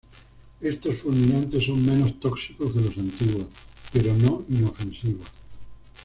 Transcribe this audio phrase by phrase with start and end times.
[0.61, 3.45] Estos fulminantes son menos tóxicos que los antiguos,
[3.93, 5.27] pero no inofensivos.